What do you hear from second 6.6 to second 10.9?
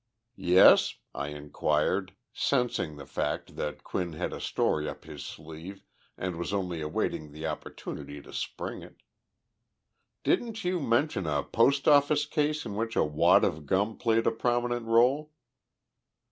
awaiting the opportunity to spring it. "Didn't you